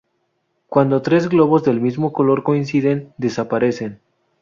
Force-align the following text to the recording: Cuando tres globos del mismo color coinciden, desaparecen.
Cuando 0.67 1.03
tres 1.03 1.29
globos 1.29 1.63
del 1.63 1.79
mismo 1.79 2.11
color 2.11 2.41
coinciden, 2.41 3.13
desaparecen. 3.19 3.99